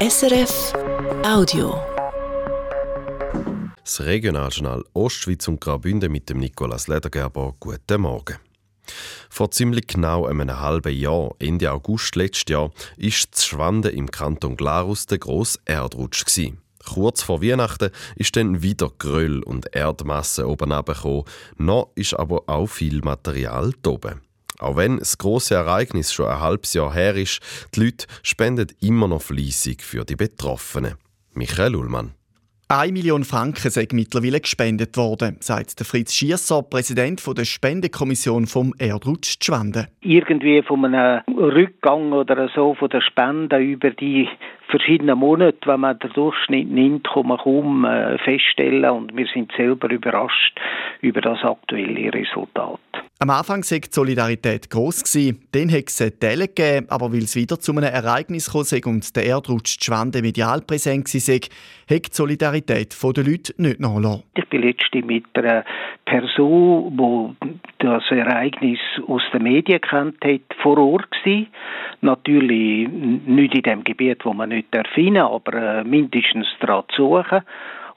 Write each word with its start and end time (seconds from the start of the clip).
SRF 0.00 0.74
Audio. 1.24 1.76
Das 3.82 4.00
Regionaljournal 4.00 4.84
Ostschweiz 4.94 5.48
und 5.48 5.60
Graubünden 5.60 6.12
mit 6.12 6.30
dem 6.30 6.38
Nikolaus 6.38 6.86
Ledergerber. 6.86 7.56
Guten 7.58 8.02
Morgen. 8.02 8.36
Vor 9.28 9.50
ziemlich 9.50 9.88
genau 9.88 10.26
einem 10.26 10.60
halben 10.60 10.94
Jahr, 10.94 11.34
Ende 11.40 11.72
August 11.72 12.14
letztes 12.14 12.44
Jahr, 12.48 12.70
ist 12.96 13.34
zu 13.34 13.48
Schwanden 13.48 13.92
im 13.92 14.08
Kanton 14.08 14.56
Glarus 14.56 15.06
der 15.06 15.18
grosse 15.18 15.58
Erdrutsch. 15.64 16.24
Gewesen. 16.24 16.58
Kurz 16.86 17.22
vor 17.22 17.42
Weihnachten 17.42 17.90
ist 18.14 18.36
dann 18.36 18.62
wieder 18.62 18.92
Gröll 18.98 19.42
und 19.42 19.74
Erdmasse 19.74 20.46
oben 20.46 20.70
runtergekommen. 20.70 21.24
Noch 21.56 21.90
ist 21.96 22.14
aber 22.14 22.44
auch 22.46 22.68
viel 22.68 23.00
Material 23.00 23.72
oben. 23.84 24.27
Auch 24.58 24.76
wenn 24.76 24.98
das 24.98 25.18
große 25.18 25.54
Ereignis 25.54 26.12
schon 26.12 26.26
ein 26.26 26.40
halbes 26.40 26.74
Jahr 26.74 26.92
her 26.92 27.14
ist, 27.14 27.40
die 27.74 27.84
Leute 27.84 28.06
spenden 28.22 28.68
immer 28.80 29.08
noch 29.08 29.22
fleissig 29.22 29.82
für 29.82 30.04
die 30.04 30.16
Betroffenen. 30.16 30.94
Michael 31.34 31.76
Ullmann. 31.76 32.12
Eine 32.70 32.92
Million 32.92 33.24
Franken 33.24 33.70
sind 33.70 33.94
mittlerweile 33.94 34.40
gespendet 34.40 34.98
worden, 34.98 35.38
sagt 35.40 35.78
der 35.78 35.86
Fritz 35.86 36.12
Schiesser, 36.12 36.62
Präsident 36.62 37.22
der 37.26 37.46
Spendekommission 37.46 38.46
vom 38.46 38.74
Erdrutsch 38.78 39.38
Schwende. 39.42 39.88
Irgendwie 40.02 40.62
von 40.62 40.84
einem 40.84 41.22
Rückgang 41.34 42.12
oder 42.12 42.50
so 42.54 42.74
von 42.74 42.90
der 42.90 43.00
Spende 43.00 43.56
über 43.56 43.90
die 43.90 44.28
verschiedenen 44.68 45.18
Monate, 45.18 45.58
wenn 45.64 45.80
man 45.80 45.98
den 45.98 46.12
Durchschnitt 46.12 46.70
nimmt, 46.70 47.08
kann 47.08 47.26
man 47.26 47.38
kaum 47.38 47.84
äh, 47.84 48.18
feststellen 48.18 48.90
und 48.90 49.16
wir 49.16 49.26
sind 49.32 49.52
selber 49.56 49.90
überrascht 49.90 50.58
über 51.00 51.20
das 51.20 51.42
aktuelle 51.42 52.12
Resultat. 52.12 52.78
Am 53.20 53.30
Anfang 53.30 53.62
war 53.62 53.78
die 53.80 53.88
Solidarität 53.90 54.70
gross, 54.70 55.02
dann 55.50 55.72
hat 55.72 55.88
es 55.88 56.18
Teile 56.20 56.46
gegeben, 56.46 56.86
aber 56.88 57.12
weil 57.12 57.24
es 57.24 57.34
wieder 57.34 57.58
zu 57.58 57.72
einem 57.72 57.82
Ereignis 57.82 58.52
kam 58.52 58.92
und 58.92 59.16
der 59.16 59.26
Erdrutsch 59.26 59.82
Schwande 59.82 60.22
medial 60.22 60.60
präsent 60.60 61.12
war, 61.12 61.96
hat 61.96 62.06
die 62.06 62.12
Solidarität 62.12 62.96
der 63.02 63.24
Leute 63.24 63.54
nicht 63.58 63.80
nachgelassen. 63.80 64.22
Ich 64.36 64.44
bin 64.46 64.62
letztens 64.62 65.04
mit 65.04 65.24
einer 65.34 65.64
Person, 66.04 66.96
die 66.96 67.48
das 67.80 68.02
Ereignis 68.10 68.78
aus 69.06 69.22
den 69.32 69.42
Medien 69.42 69.80
kennt 69.80 70.24
hat, 70.24 70.56
vor 70.62 70.78
Ort 70.78 71.10
gewesen. 71.10 71.48
Natürlich 72.00 72.88
nicht 72.88 73.54
in 73.54 73.62
dem 73.62 73.84
Gebiet, 73.84 74.24
wo 74.24 74.32
man 74.32 74.48
nicht 74.48 74.57
erfinden 74.70 75.22
aber 75.22 75.54
äh, 75.54 75.84
mindestens 75.84 76.46
daran 76.60 76.84
zu 76.94 77.02
suchen. 77.02 77.42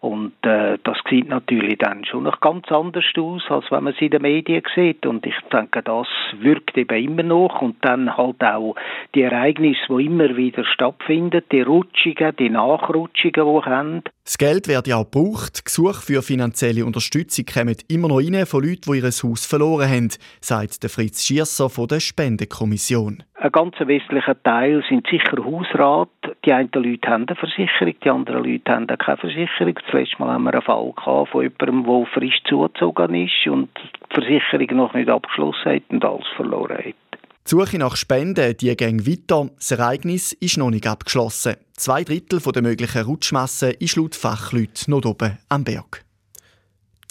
Und 0.02 0.34
äh, 0.42 0.80
das 0.84 0.98
sieht 1.12 1.30
natürlich 1.30 1.78
dann 1.78 2.04
schon 2.06 2.24
noch 2.24 2.40
ganz 2.40 2.66
anders 2.72 3.06
aus, 3.16 3.44
als 3.50 3.66
wenn 3.70 3.84
man 3.84 3.94
es 3.94 4.02
in 4.02 4.10
den 4.10 4.24
Medien 4.24 4.64
sieht. 4.74 5.06
Und 5.06 5.24
ich 5.28 5.36
denke, 5.54 5.84
das 5.84 6.08
wirkt 6.40 6.76
eben 6.76 7.06
immer 7.06 7.22
noch. 7.22 7.62
Und 7.62 7.76
dann 7.82 8.18
halt 8.18 8.42
auch 8.44 8.76
die 9.14 9.22
Ereignisse, 9.22 9.80
die 9.90 10.06
immer 10.08 10.36
wieder 10.36 10.66
stattfinden, 10.66 11.44
die 11.52 11.62
Rutschungen, 11.62 12.36
die 12.40 12.50
Nachrutschungen, 12.50 13.34
die 13.36 13.42
wir 13.42 13.66
haben. 13.66 14.02
Das 14.26 14.40
Geld 14.40 14.68
wird 14.68 14.88
ja 14.88 14.98
auch 14.98 15.12
gebraucht. 15.12 15.66
Gesuche 15.66 16.02
für 16.02 16.24
finanzielle 16.24 16.84
Unterstützung 16.84 17.46
kommen 17.46 17.76
immer 17.88 18.08
noch 18.08 18.18
rein 18.18 18.48
von 18.48 18.64
Leuten, 18.64 18.92
die 18.92 18.98
ihr 18.98 19.04
Haus 19.04 19.46
verloren 19.46 19.88
haben, 19.88 20.10
sagt 20.40 20.84
Fritz 20.90 21.24
Schiesser 21.24 21.70
von 21.70 21.88
der 21.88 22.00
Spendekommission. 22.00 23.24
Ein 23.42 23.52
ganz 23.52 23.74
wesentlicher 23.80 24.36
Teil 24.44 24.84
sind 24.88 25.08
sicher 25.08 25.44
Hausrat. 25.44 26.10
Die 26.46 26.54
einen 26.54 26.70
Leute 26.76 27.10
haben 27.10 27.26
eine 27.28 27.36
Versicherung, 27.36 27.96
die 28.04 28.10
anderen 28.12 28.44
Leute 28.44 28.72
haben 28.72 28.86
keine 28.86 29.18
Versicherung. 29.18 29.74
Das 29.74 29.94
letzte 29.94 30.20
Mal 30.20 30.34
haben 30.34 30.44
wir 30.44 30.54
einen 30.54 30.62
Fall 30.62 30.94
gehabt 30.96 31.30
von 31.32 31.42
jemandem, 31.42 31.84
der 31.84 32.06
frisch 32.14 32.40
zugezogen 32.48 33.16
ist 33.16 33.48
und 33.48 33.70
die 33.76 34.14
Versicherung 34.14 34.78
noch 34.78 34.94
nicht 34.94 35.10
abgeschlossen 35.10 35.72
hat 35.72 35.82
und 35.90 36.06
alles 36.06 36.28
verloren 36.36 36.78
hat. 36.78 36.86
Die 36.86 37.50
Suche 37.50 37.80
nach 37.80 37.96
Spenden 37.96 38.56
die 38.58 38.78
ging 38.78 39.08
weiter. 39.08 39.50
Das 39.56 39.72
Ereignis 39.72 40.34
ist 40.34 40.60
noch 40.60 40.70
nicht 40.70 40.86
abgeschlossen. 40.86 41.56
Zwei 41.74 42.04
Drittel 42.04 42.40
der 42.40 42.62
möglichen 42.62 43.02
Rutschmassen 43.02 43.74
ist 43.80 43.96
laut 43.96 44.14
Fachleuten 44.14 44.92
noch 44.92 45.04
oben 45.04 45.40
am 45.50 45.64
Berg. 45.64 46.06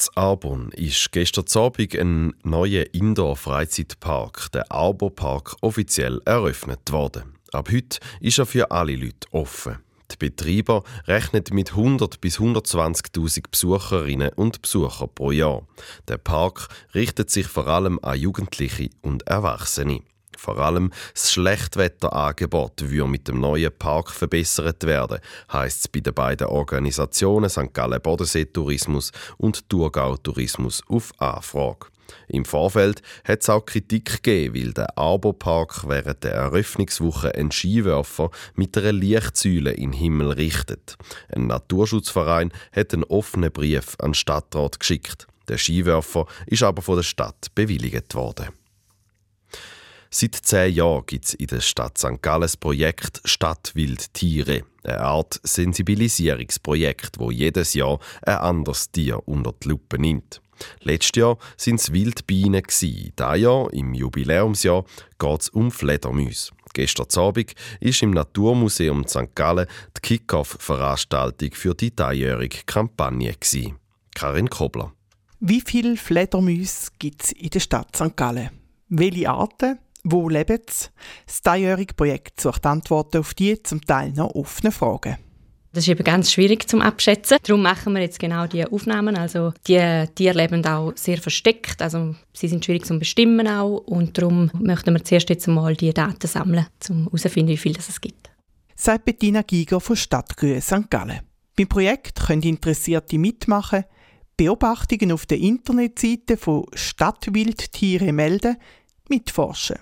In 0.00 0.16
Arbon 0.16 0.72
ist 0.72 1.12
gestern 1.12 1.44
Abend 1.56 1.94
ein 1.94 2.32
neuer 2.42 2.86
Indoor-Freizeitpark, 2.92 4.50
der 4.52 4.72
Arbor-Park, 4.72 5.56
offiziell 5.60 6.22
eröffnet 6.24 6.90
worden. 6.90 7.34
Ab 7.52 7.68
heute 7.70 7.98
ist 8.18 8.38
er 8.38 8.46
für 8.46 8.70
alle 8.70 8.96
Leute 8.96 9.28
offen. 9.30 9.76
Die 10.10 10.16
Betreiber 10.16 10.84
rechnen 11.06 11.44
mit 11.50 11.72
100 11.72 12.18
bis 12.18 12.38
120.000 12.38 13.44
Besucherinnen 13.50 14.30
und 14.36 14.62
Besucher 14.62 15.06
pro 15.06 15.32
Jahr. 15.32 15.66
Der 16.08 16.16
Park 16.16 16.68
richtet 16.94 17.28
sich 17.28 17.46
vor 17.46 17.66
allem 17.66 17.98
an 18.00 18.18
Jugendliche 18.18 18.88
und 19.02 19.26
Erwachsene. 19.26 20.00
Vor 20.40 20.56
allem 20.56 20.90
das 21.12 21.32
Schlechtwetterangebot 21.32 22.88
würde 22.88 23.10
mit 23.10 23.28
dem 23.28 23.40
neuen 23.40 23.70
Park 23.78 24.10
verbessert 24.10 24.84
werden, 24.84 25.18
heisst 25.52 25.80
es 25.80 25.88
bei 25.88 26.00
den 26.00 26.14
beiden 26.14 26.46
Organisationen 26.46 27.50
St. 27.50 27.74
Gallen 27.74 28.00
Bodensee 28.00 28.46
Tourismus 28.46 29.12
und 29.36 29.68
Thurgau 29.68 30.16
Tourismus 30.16 30.82
auf 30.88 31.12
Anfrage. 31.20 31.88
Im 32.26 32.46
Vorfeld 32.46 33.02
hat 33.22 33.42
es 33.42 33.50
auch 33.50 33.66
Kritik 33.66 34.22
gegeben, 34.22 34.54
weil 34.54 34.72
der 34.72 34.96
Arbo-Park 34.96 35.86
während 35.86 36.24
der 36.24 36.32
Eröffnungswoche 36.32 37.34
einen 37.34 37.52
Skiwerfer 37.52 38.30
mit 38.54 38.78
einer 38.78 38.92
Lichtsäule 38.92 39.72
in 39.72 39.92
den 39.92 39.98
Himmel 40.00 40.32
richtet. 40.32 40.96
Ein 41.28 41.48
Naturschutzverein 41.48 42.50
hat 42.72 42.94
einen 42.94 43.04
offenen 43.04 43.52
Brief 43.52 43.94
an 43.98 44.12
den 44.12 44.14
Stadtrat 44.14 44.80
geschickt. 44.80 45.26
Der 45.48 45.58
Skiwerfer 45.58 46.24
ist 46.46 46.62
aber 46.62 46.80
von 46.80 46.96
der 46.96 47.02
Stadt 47.02 47.48
bewilligt 47.54 48.14
worden. 48.14 48.59
Seit 50.12 50.34
zehn 50.34 50.74
Jahren 50.74 51.06
gibt 51.06 51.26
es 51.26 51.34
in 51.34 51.46
der 51.46 51.60
Stadt 51.60 51.96
St. 51.96 52.20
Gallen 52.20 52.42
das 52.42 52.56
Projekt 52.56 53.20
Stadtwildtiere, 53.24 54.64
eine 54.82 55.00
Art 55.00 55.40
Sensibilisierungsprojekt, 55.44 57.20
wo 57.20 57.30
jedes 57.30 57.74
Jahr 57.74 58.00
ein 58.22 58.38
anderes 58.38 58.90
Tier 58.90 59.20
unter 59.28 59.52
die 59.52 59.68
Lupe 59.68 60.00
nimmt. 60.00 60.42
Letztes 60.82 61.20
Jahr 61.20 61.38
waren 61.38 61.74
es 61.76 61.92
Wildbienen. 61.92 62.62
Dieses 62.68 63.40
Jahr, 63.40 63.72
im 63.72 63.94
Jubiläumsjahr, 63.94 64.84
geht 65.16 65.40
es 65.40 65.48
um 65.50 65.70
Fledermäuse. 65.70 66.50
Gestern 66.72 67.06
Abend 67.16 67.54
war 67.80 68.02
im 68.02 68.10
Naturmuseum 68.10 69.06
St. 69.06 69.34
Gallen 69.36 69.68
die 69.96 70.00
Kick-Off-Veranstaltung 70.00 71.52
für 71.52 71.74
die 71.74 71.94
dreijährige 71.94 72.58
Kampagne. 72.66 73.34
Karin 74.14 74.50
Kobler. 74.50 74.92
Wie 75.38 75.60
viele 75.60 75.96
Fledermäuse 75.96 76.90
gibt 76.98 77.24
es 77.24 77.32
in 77.32 77.50
der 77.50 77.60
Stadt 77.60 77.94
St. 77.96 78.16
Gallen? 78.16 78.50
Welche 78.88 79.30
Arten? 79.30 79.78
Wo 80.04 80.28
leben 80.28 80.60
sie? 80.68 80.88
Das 81.26 81.42
dreijährige 81.42 81.94
Projekt 81.94 82.40
sucht 82.40 82.64
Antworten 82.66 83.18
auf 83.18 83.34
die 83.34 83.62
zum 83.62 83.80
Teil 83.82 84.12
noch 84.12 84.34
offenen 84.34 84.72
Fragen. 84.72 85.18
Das 85.72 85.84
ist 85.84 85.88
eben 85.88 86.02
ganz 86.02 86.32
schwierig 86.32 86.68
zum 86.68 86.82
Abschätzen. 86.82 87.38
Darum 87.44 87.62
machen 87.62 87.92
wir 87.92 88.02
jetzt 88.02 88.18
genau 88.18 88.46
diese 88.48 88.72
Aufnahmen. 88.72 89.16
Also 89.16 89.52
die 89.68 90.04
Tiere 90.16 90.36
leben 90.36 90.66
auch 90.66 90.92
sehr 90.96 91.18
versteckt. 91.18 91.80
Also 91.80 92.16
sie 92.32 92.48
sind 92.48 92.64
schwierig 92.64 92.84
zu 92.86 92.98
bestimmen 92.98 93.46
auch. 93.46 93.78
Und 93.86 94.18
darum 94.18 94.50
möchten 94.58 94.92
wir 94.94 95.04
zuerst 95.04 95.28
jetzt 95.28 95.46
einmal 95.46 95.76
die 95.76 95.94
Daten 95.94 96.26
sammeln, 96.26 96.66
um 96.88 97.04
herauszufinden, 97.04 97.52
wie 97.52 97.56
viel 97.56 97.76
es 97.76 98.00
gibt. 98.00 98.30
Sagt 98.74 99.04
Bettina 99.04 99.42
Giger 99.42 99.80
von 99.80 99.94
Stadtgrün 99.94 100.60
St. 100.60 100.90
Gallen. 100.90 101.20
Beim 101.56 101.68
Projekt 101.68 102.18
können 102.26 102.42
Interessierte 102.42 103.18
mitmachen, 103.18 103.84
Beobachtungen 104.36 105.12
auf 105.12 105.26
der 105.26 105.38
Internetseite 105.38 106.36
von 106.36 106.64
Stadtwildtiere 106.72 108.12
melden, 108.12 108.56
mitforschen. 109.08 109.76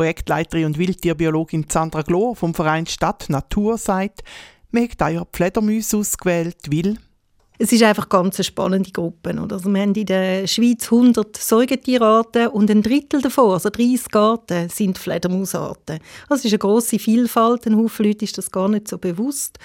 Projektleiterin 0.00 0.64
und 0.64 0.78
Wildtierbiologin 0.78 1.66
Sandra 1.68 2.00
Glor 2.00 2.34
vom 2.34 2.54
Verein 2.54 2.86
Stadt 2.86 3.26
Natur 3.28 3.76
sagt, 3.76 4.22
wir 4.70 4.88
haben 4.98 5.14
ja 5.14 5.26
Fledermäuse 5.30 5.98
ausgewählt, 5.98 6.56
weil 6.72 6.96
es 7.62 7.72
ist 7.72 7.82
einfach 7.82 8.08
ganz 8.08 8.36
eine 8.36 8.44
spannende 8.44 8.90
Gruppe. 8.90 9.38
Oder? 9.38 9.56
Also 9.56 9.68
wir 9.68 9.82
haben 9.82 9.94
in 9.94 10.06
der 10.06 10.46
Schweiz 10.46 10.90
100 10.90 11.36
Säugetierarten 11.36 12.48
und 12.48 12.70
ein 12.70 12.82
Drittel 12.82 13.20
davon, 13.20 13.52
also 13.52 13.68
30 13.68 14.16
Arten, 14.16 14.70
sind 14.70 14.96
Fledermausarten. 14.96 15.98
Das 16.30 16.42
ist 16.42 16.52
eine 16.52 16.58
grosse 16.58 16.98
Vielfalt, 16.98 17.66
ein 17.66 17.76
Haufen 17.76 18.06
Leute 18.06 18.24
ist 18.24 18.38
das 18.38 18.50
gar 18.50 18.68
nicht 18.68 18.88
so 18.88 18.96
bewusst. 18.96 19.58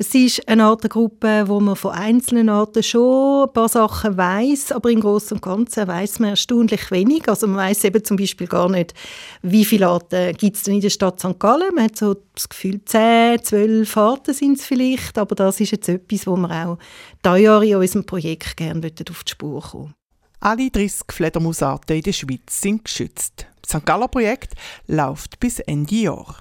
Es 0.00 0.14
ist 0.14 0.48
eine 0.48 0.64
Artengruppe, 0.64 1.48
wo 1.48 1.58
man 1.58 1.74
von 1.74 1.90
einzelnen 1.90 2.48
Arten 2.48 2.84
schon 2.84 3.48
ein 3.48 3.52
paar 3.52 3.68
Sachen 3.68 4.16
weiß, 4.16 4.70
aber 4.70 4.90
im 4.92 5.00
Großen 5.00 5.36
und 5.36 5.42
Ganzen 5.42 5.88
weiß 5.88 6.20
man 6.20 6.30
erstaunlich 6.30 6.92
wenig. 6.92 7.28
Also 7.28 7.48
man 7.48 7.56
weiß 7.56 7.82
eben 7.82 8.04
zum 8.04 8.16
Beispiel 8.16 8.46
gar 8.46 8.68
nicht, 8.68 8.94
wie 9.42 9.64
viele 9.64 9.88
Arten 9.88 10.34
gibt 10.34 10.56
es 10.56 10.62
denn 10.62 10.74
in 10.74 10.82
der 10.82 10.90
Stadt 10.90 11.18
St. 11.18 11.40
Gallen. 11.40 11.74
Man 11.74 11.86
hat 11.86 11.96
so 11.96 12.14
das 12.32 12.48
Gefühl, 12.48 12.80
10, 12.84 13.42
12 13.42 13.96
Arten 13.96 14.34
sind 14.34 14.58
es 14.58 14.66
vielleicht, 14.66 15.18
aber 15.18 15.34
das 15.34 15.58
ist 15.58 15.72
jetzt 15.72 15.88
etwas, 15.88 16.28
wo 16.28 16.36
wir 16.36 16.50
auch 16.50 16.78
Jahr 17.36 17.62
in 17.62 17.76
unserem 17.76 18.06
Projekt 18.06 18.56
gerne 18.56 18.90
auf 19.10 19.24
die 19.24 19.30
Spur 19.30 19.60
kommen 19.60 19.94
Alle 20.40 20.70
30 20.70 21.02
Fledermausarten 21.10 21.96
in 21.96 22.02
der 22.02 22.12
Schweiz 22.12 22.60
sind 22.60 22.84
geschützt. 22.84 23.46
Das 23.60 23.80
St. 23.80 23.84
Galler 23.84 24.08
Projekt 24.08 24.54
läuft 24.86 25.38
bis 25.40 25.58
Ende 25.58 25.94
Jahr. 25.94 26.36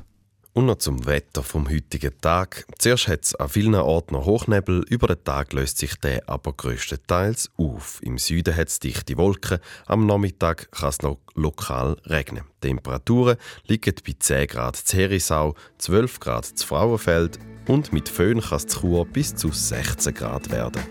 Und 0.54 0.66
noch 0.66 0.78
zum 0.78 1.06
Wetter 1.06 1.44
vom 1.44 1.70
heutigen 1.70 2.20
Tag. 2.22 2.66
Zuerst 2.80 3.08
hat 3.08 3.26
es 3.26 3.36
an 3.36 3.50
vielen 3.50 3.76
Orten 3.76 4.16
noch 4.16 4.26
Hochnebel, 4.26 4.86
über 4.90 5.08
den 5.08 5.24
Tag 5.24 5.54
löst 5.54 5.78
sich 5.78 5.96
der 5.96 6.28
aber 6.28 6.54
größtenteils 6.54 7.52
auf. 7.58 8.00
Im 8.02 8.18
Süden 8.18 8.56
hat 8.56 8.70
es 8.70 8.80
dichte 8.80 9.18
Wolken, 9.18 9.60
am 9.86 10.06
Nachmittag 10.06 10.72
kann 10.72 10.90
es 10.90 11.02
noch 11.02 11.20
lokal 11.36 11.98
regnen. 12.06 12.44
Die 12.64 12.70
Temperaturen 12.70 13.38
liegen 13.68 13.94
bei 14.04 14.16
10 14.18 14.48
Grad 14.48 14.78
zu 14.78 14.98
Herisau, 14.98 15.54
12 15.78 16.20
Grad 16.20 16.46
zu 16.46 16.66
Frauenfeld, 16.66 17.40
und 17.68 17.94
mit 17.94 18.10
Föhn 18.10 18.42
kann 18.42 18.58
es 18.58 18.68
Chur 18.68 19.06
bis 19.06 19.36
zu 19.36 19.52
16 19.52 20.14
Grad 20.14 20.52
werden. 20.52 20.82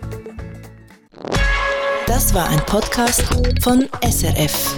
Das 2.05 2.33
war 2.33 2.47
ein 2.49 2.59
Podcast 2.65 3.23
von 3.61 3.87
SRF. 4.01 4.75